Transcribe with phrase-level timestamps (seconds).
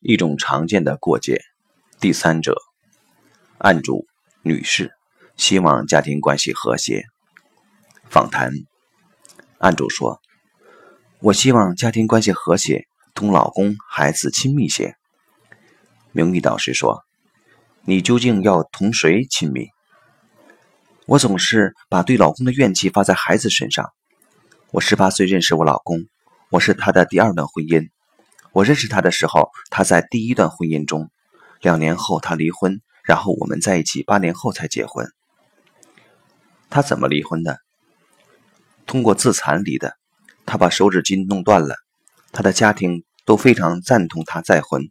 [0.00, 1.42] 一种常见的过节。
[2.00, 2.56] 第三者，
[3.58, 4.06] 案主
[4.42, 4.92] 女士，
[5.36, 7.04] 希望家庭关系和谐。
[8.08, 8.52] 访谈，
[9.58, 10.20] 案主说
[11.18, 14.94] ：“我希望家庭关系和谐，同老公、孩子亲密些。”
[16.12, 17.02] 名誉导师说
[17.82, 19.66] ：“你究竟要同谁亲密？”
[21.06, 23.90] 我总是把对老公的怨气发在孩子身上。
[24.70, 26.04] 我十八岁认识我老公，
[26.50, 27.88] 我是他的第二段婚姻。
[28.52, 31.10] 我认识他的时候，他在第一段婚姻中，
[31.60, 35.06] 两年后他离婚，然后我们在一起八年后才结婚。
[36.70, 37.58] 他怎么离婚的？
[38.86, 39.96] 通过自残离的。
[40.46, 41.76] 他把手指筋弄断了。
[42.32, 44.82] 他的家庭都非常赞同他再婚，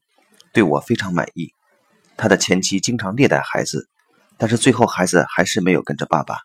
[0.53, 1.52] 对我非常满意。
[2.16, 3.89] 他的前妻经常虐待孩子，
[4.38, 6.38] 但是最后孩子还是没有跟着爸爸，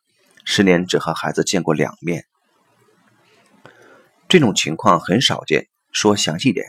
[0.45, 2.25] 十年只和孩子见过两面。
[4.29, 6.65] 这种情况很少见，说详细点。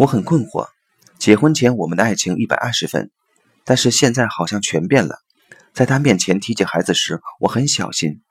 [0.00, 0.70] 我很困惑，
[1.18, 3.10] 结婚前我们的爱情一百二十分，
[3.64, 5.18] 但是现在好像全变了。
[5.74, 8.22] 在他面前提起孩子时，我很小心。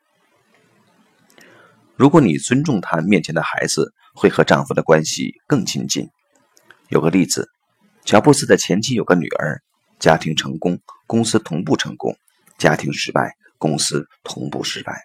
[1.96, 6.10] 如果你尊重他面前的孩子，会和丈夫的关系更亲近。
[6.88, 7.52] 有个例子，
[8.04, 9.62] 乔布斯的前妻有个女儿，
[10.00, 12.16] 家庭成功，公司同步成功；
[12.58, 15.04] 家庭失败，公司同步失败。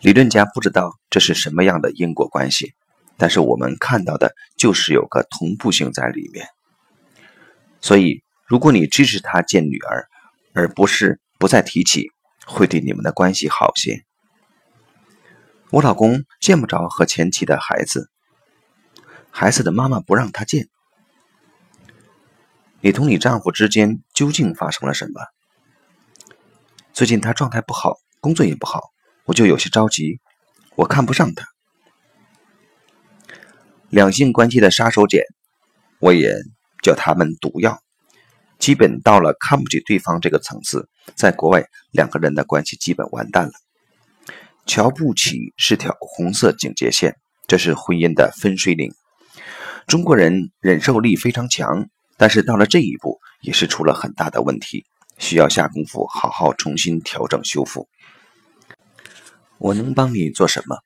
[0.00, 2.74] 理论家不知道这是什么样的因果关系。
[3.16, 6.46] 但是我们看到的就是有个同步性在里面，
[7.80, 10.06] 所以如果你支持他见女儿，
[10.52, 12.10] 而不是不再提起，
[12.46, 14.04] 会对你们的关系好些。
[15.70, 18.10] 我老公见不着和前妻的孩子，
[19.30, 20.68] 孩子的妈妈不让他见。
[22.80, 25.20] 你同你丈夫之间究竟发生了什么？
[26.92, 28.80] 最近他状态不好，工作也不好，
[29.24, 30.20] 我就有些着急，
[30.76, 31.44] 我看不上他。
[33.96, 35.22] 两性关系的杀手锏，
[36.00, 36.36] 我也
[36.82, 37.80] 叫他们毒药。
[38.58, 43.52] 基本到了看不起对方这个层次，在国外两个人的关系基本完蛋了。
[44.66, 47.16] 瞧不起是条红色警戒线，
[47.46, 48.92] 这是婚姻的分水岭。
[49.86, 51.88] 中国人忍受力非常强，
[52.18, 54.84] 但是到了这一步，也是出了很大的问题，
[55.16, 57.88] 需要下功夫好好重新调整修复。
[59.56, 60.76] 我能帮你做什么？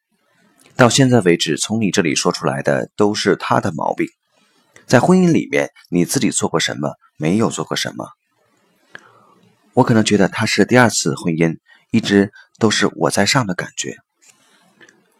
[0.80, 4.08] 到现在为止，从你这里说出来的都是他的毛病。
[4.86, 6.94] 在婚姻里面，你自己做过什么？
[7.18, 8.08] 没有做过什么？
[9.74, 11.58] 我可能觉得他是第二次婚姻，
[11.90, 13.94] 一直都是我在上的感觉。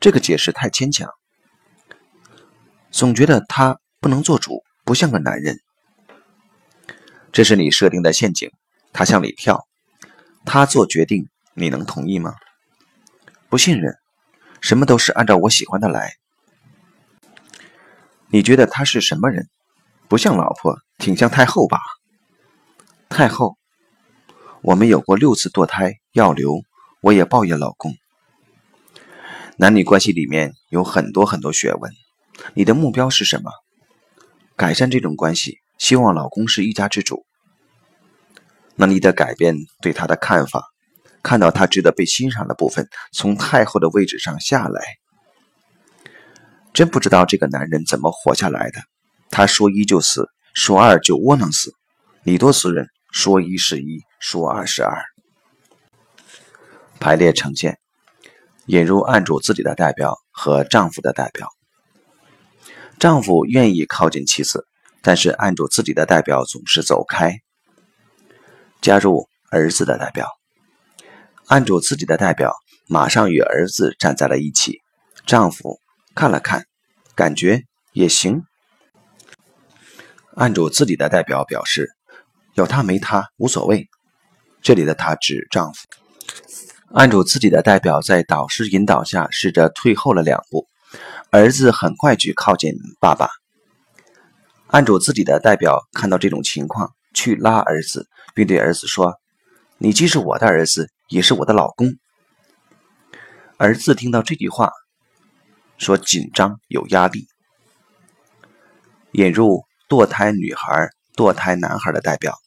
[0.01, 1.11] 这个解释太牵强。
[2.91, 5.59] 总觉得他不能做主，不像个男人。
[7.33, 8.51] 这是你设定的陷阱，
[8.95, 9.67] 他向里跳，
[10.47, 12.33] 他做决定，你能同意吗？
[13.51, 14.00] 不信任。
[14.61, 16.15] 什么都是按照我喜欢的来。
[18.29, 19.49] 你觉得他是什么人？
[20.09, 21.79] 不像老婆，挺像太后吧？
[23.09, 23.57] 太后，
[24.63, 26.63] 我们有过六次堕胎药流，
[27.01, 27.95] 我也抱怨老公。
[29.57, 31.93] 男女关系里面有很多很多学问，
[32.55, 33.51] 你的目标是什么？
[34.57, 37.25] 改善这种关系，希望老公是一家之主。
[38.77, 40.65] 那你的改变对他的看法？
[41.23, 44.83] 看到他值得被欣赏的部分，从太后的位置上下来，
[46.73, 48.81] 真不知道这个男人怎么活下来的。
[49.31, 51.73] 他说一就死，说二就窝囊死，
[52.25, 55.05] 礼多死人，说一是一，说二是二。
[56.99, 57.79] 排列呈现，
[58.67, 61.49] 引入案主自己的代表和丈夫的代表。
[62.99, 64.67] 丈夫愿意靠近妻子，
[65.01, 67.39] 但是案主自己的代表总是走开。
[68.81, 70.40] 加入儿子的代表。
[71.51, 72.55] 案主自己的代表
[72.87, 74.83] 马上与儿子站在了一起，
[75.27, 75.81] 丈夫
[76.15, 76.65] 看了看，
[77.17, 78.45] 感觉也行。
[80.37, 81.91] 案主自己的代表表示，
[82.55, 83.89] 有他没他无所谓。
[84.63, 85.81] 这里的他指丈夫。
[86.95, 90.69] 案主自己的代表在导师引导下试着退后了两步，
[91.33, 93.29] 儿子很快去靠近爸爸。
[94.69, 99.15] 案主自己的代表看到这种情况，去拉儿子，并对儿子说
[99.79, 101.89] ：“你既是我的儿子。”也是我的老公。
[103.59, 104.71] 儿子听到这句话，
[105.77, 107.27] 说紧张有压力。
[109.13, 112.39] 引入堕胎女孩、堕胎男孩的代表，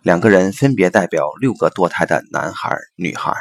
[0.00, 3.36] 两个人分别代表六个堕胎的男孩、女孩。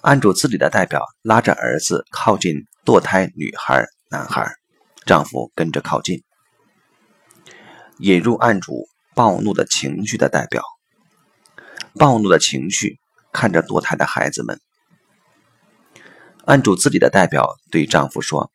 [0.00, 4.50] 案主自己的代表拉着儿子靠近堕胎女孩、男孩，
[5.04, 6.24] 丈夫跟着靠近。
[7.98, 10.62] 引入案主暴怒的情绪的代表，
[11.96, 12.98] 暴怒的情绪。
[13.32, 14.60] 看着堕胎的孩子们，
[16.44, 18.50] 按主自己的代表对丈夫说：“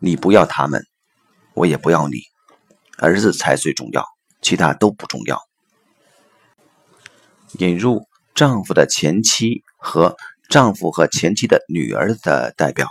[0.00, 0.84] 你不要他们，
[1.54, 2.22] 我也不要你。”
[2.98, 4.06] 儿子才最重要，
[4.40, 5.40] 其他都不重要。
[7.58, 10.16] 引入丈夫的前妻和
[10.48, 12.86] 丈夫和前妻的女儿的代表。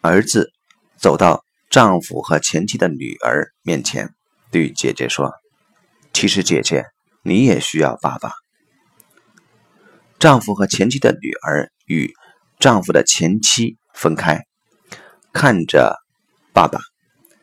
[0.00, 0.50] 儿子
[0.98, 4.14] 走到丈夫和前妻的女儿面前，
[4.50, 5.32] 对姐姐说
[6.12, 6.84] ：“其实姐姐，
[7.22, 8.32] 你也需要爸爸。”
[10.20, 12.12] 丈夫和前妻的女儿与
[12.58, 14.44] 丈夫的前妻分开，
[15.32, 15.96] 看着
[16.52, 16.78] 爸爸。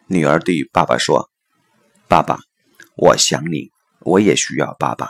[0.06, 1.28] 女儿对爸爸说
[2.08, 2.38] ：“爸爸，
[2.96, 3.72] 我想你，
[4.02, 5.10] 我也需要爸爸。”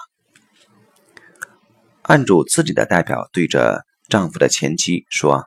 [2.03, 5.45] 按住自己的代表对着丈夫的前妻说：“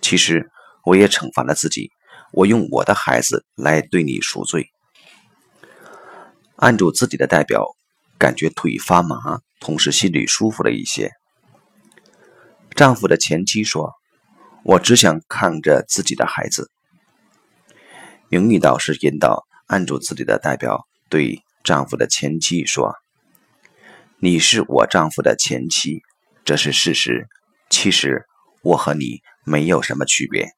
[0.00, 0.50] 其实
[0.86, 1.90] 我也惩罚了自己，
[2.32, 4.70] 我用我的孩子来对你赎罪。”
[6.56, 7.66] 按住自己的代表
[8.16, 11.12] 感觉腿发麻，同时心里舒服了一些。
[12.74, 13.92] 丈夫的前妻说
[14.64, 16.70] ：“我只想看着自己的孩子。”
[18.28, 22.96] 名誉导师引导按住自己的代表对丈夫的前妻说
[24.18, 26.02] ：“你是我丈夫的前妻，
[26.44, 27.28] 这是事实。
[27.68, 28.24] 其实
[28.62, 30.48] 我和你没有什么区别。”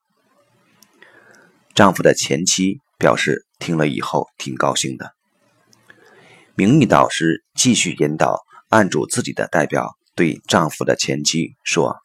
[1.75, 5.13] 丈夫的前妻表示听了以后挺高兴的。
[6.55, 11.97] 名誉导师继续引导按住自己的代表对丈夫的前妻说：“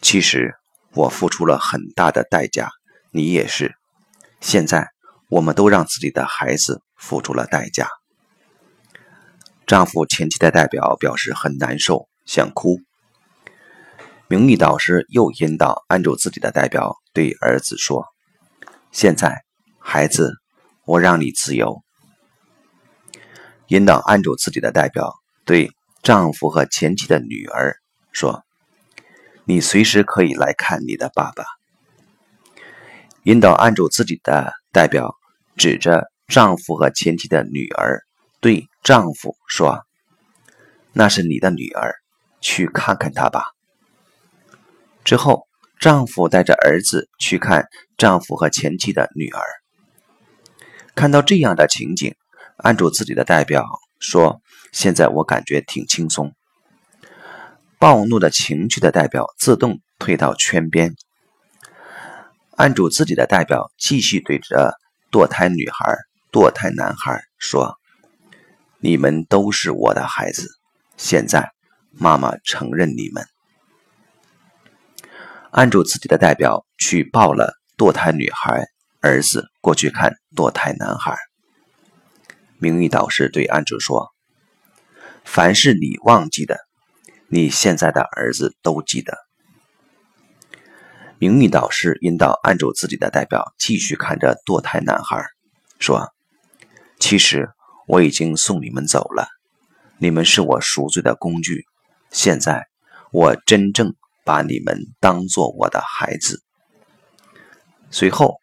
[0.00, 0.54] 其实
[0.94, 2.70] 我付出了很大的代价，
[3.10, 3.74] 你也是。”
[4.40, 4.88] 现在，
[5.28, 7.88] 我们都让自己的孩子付出了代价。
[9.66, 12.80] 丈夫前妻的代表表示很难受，想哭。
[14.28, 18.06] 名誉导师又引导按住自己的代表对儿子说
[18.92, 19.44] ：“现在，
[19.78, 20.32] 孩子，
[20.86, 21.82] 我让你自由。”
[23.68, 25.12] 引导按住自己的代表
[25.44, 25.70] 对
[26.02, 27.76] 丈夫和前妻的女儿
[28.10, 28.42] 说
[29.50, 31.44] ：“你随时可以来看你的爸爸。”
[33.24, 35.16] 引导按住自己的代表，
[35.56, 38.04] 指着丈夫和前妻的女儿，
[38.40, 39.84] 对丈夫说
[40.94, 41.96] ：“那是你的女儿，
[42.40, 43.42] 去看看她吧。”
[45.04, 45.48] 之后，
[45.80, 47.66] 丈夫带着儿子去看
[47.98, 49.42] 丈夫和前妻的女儿。
[50.94, 52.14] 看到这样的情景，
[52.56, 53.66] 按住自己的代表
[53.98, 54.40] 说
[54.72, 56.32] ：“现在我感觉挺轻松。”
[57.80, 60.94] 暴怒的情绪的代表自动退到圈边。
[62.50, 64.74] 按住自己的代表，继续对着
[65.10, 65.96] 堕胎女孩、
[66.30, 67.78] 堕胎男孩说
[68.80, 70.46] ：“你们都是我的孩子，
[70.98, 71.52] 现在
[71.90, 73.24] 妈妈承认你们。”
[75.50, 78.66] 按住自己的代表去抱了堕胎女孩
[79.00, 81.16] 儿子过去看堕胎男孩。
[82.58, 84.10] 名誉导师对安住说
[85.24, 86.58] ：“凡是你忘记的，
[87.30, 89.16] 你现在的儿子都记得。”
[91.18, 95.22] 名誉导师引导按住自己的代表，继续看着堕胎男孩，
[95.78, 96.12] 说
[96.98, 97.50] ：“其实
[97.86, 99.28] 我已经送你们走了，
[99.98, 101.66] 你们是我赎罪的工具。
[102.10, 102.66] 现在
[103.12, 103.94] 我真正
[104.24, 106.42] 把你们当做我的孩子。”
[107.92, 108.40] 随后，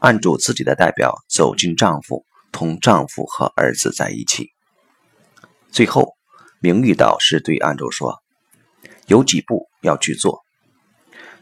[0.00, 4.50] 按住自己的代表走进丈夫，同丈夫和儿子在一起。
[5.70, 6.17] 最后，
[6.60, 8.22] 名誉导师对按住说
[9.06, 10.42] ：“有几步要去做。”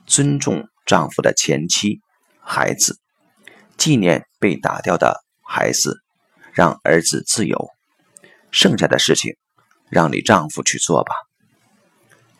[0.06, 2.00] 尊重丈夫的前妻、
[2.40, 2.98] 孩子，
[3.76, 6.02] 纪念被打掉的孩子，
[6.52, 7.70] 让儿子自由。
[8.50, 9.36] 剩下的事情，
[9.90, 11.14] 让你丈夫去做吧。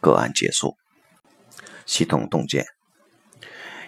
[0.00, 0.76] 个案结束。
[1.86, 2.66] 系统洞见：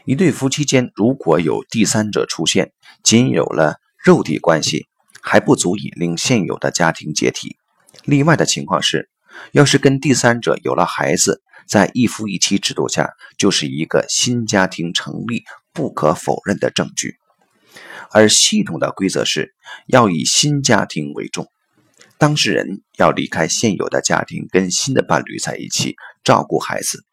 [0.06, 4.88] 一对夫妻间如果有第三者出现，仅有了肉体关系，
[5.20, 7.57] 还不足以令现有的家庭解体。
[8.04, 9.08] 例外的情况是，
[9.52, 11.42] 要是跟第三者有了孩子。
[11.68, 17.16] 在一夫一妻制度下，就是一个新家庭成立不可否认的证据。
[18.10, 19.54] 而系统的规则是
[19.86, 21.46] 要以新家庭为重，
[22.16, 27.04] 当事人要离开现有的家庭，跟新的伴侣在一起照顾孩子。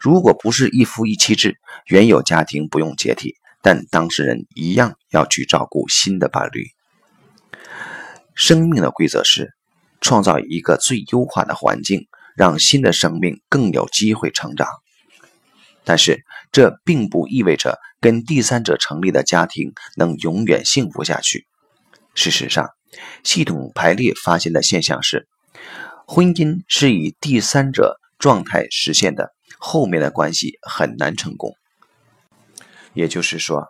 [0.00, 6.64] 如果不是一夫一妻制，原有家庭不用解体，但当事人一样要去照顾新的伴侣。
[8.34, 9.52] 生命的规则是
[10.02, 12.06] 创造一个最优化的环境。
[12.34, 14.66] 让新的生命更有机会成长，
[15.84, 21.46] 但是这并不意味着跟第三者成立的家庭能永远幸福下去。
[22.14, 22.70] 事实上，
[23.22, 25.28] 系统排列发现的现象是，
[26.06, 31.52] 婚姻是以第三者状态实现的，后面的关系很难成功。
[32.94, 33.68] 也就是说，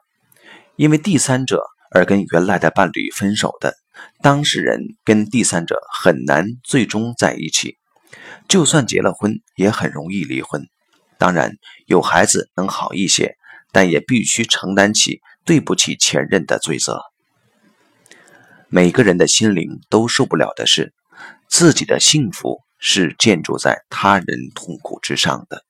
[0.76, 3.74] 因为第三者而跟原来的伴侣分手的
[4.22, 7.78] 当事人，跟第三者很难最终在一起。
[8.48, 10.66] 就算结了婚，也很容易离婚。
[11.18, 11.56] 当然，
[11.86, 13.36] 有孩子能好一些，
[13.70, 17.00] 但也必须承担起对不起前任的罪责。
[18.68, 20.92] 每个人的心灵都受不了的是，
[21.48, 25.64] 自己的幸福是建筑在他人痛苦之上的。